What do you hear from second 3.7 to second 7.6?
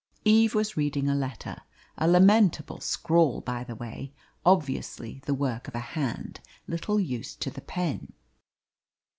way obviously the work of a hand little used to